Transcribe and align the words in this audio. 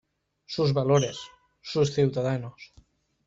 Sus 0.47 0.73
valores, 0.73 1.19
sus 1.61 1.93
ciudadanos’". 1.93 2.73